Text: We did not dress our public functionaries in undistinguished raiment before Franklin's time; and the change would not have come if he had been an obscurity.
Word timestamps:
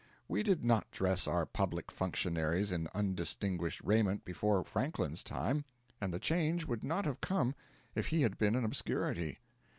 We 0.27 0.41
did 0.41 0.65
not 0.65 0.89
dress 0.89 1.27
our 1.27 1.45
public 1.45 1.91
functionaries 1.91 2.71
in 2.71 2.87
undistinguished 2.95 3.81
raiment 3.83 4.25
before 4.25 4.63
Franklin's 4.63 5.21
time; 5.21 5.63
and 6.01 6.11
the 6.11 6.17
change 6.17 6.65
would 6.65 6.83
not 6.83 7.05
have 7.05 7.21
come 7.21 7.53
if 7.93 8.07
he 8.07 8.23
had 8.23 8.39
been 8.39 8.55
an 8.55 8.65
obscurity. 8.65 9.37